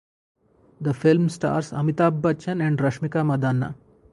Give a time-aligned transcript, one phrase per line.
[0.81, 3.75] The film stars Amitabh Bachchan and Rashmika Mandanna.